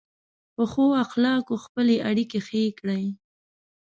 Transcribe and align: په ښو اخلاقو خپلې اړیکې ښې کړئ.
په 0.55 0.63
ښو 0.71 0.85
اخلاقو 1.05 1.55
خپلې 1.65 1.95
اړیکې 2.09 2.39
ښې 2.47 2.63
کړئ. 2.79 3.05